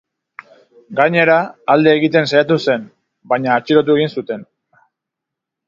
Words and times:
Gainera, 0.99 1.35
alde 1.73 1.93
egiten 1.99 2.27
saiatu 2.33 2.59
zen, 2.65 2.89
baina 3.35 3.55
atxilotu 3.59 3.99
egin 4.01 4.13
zuten. 4.17 4.45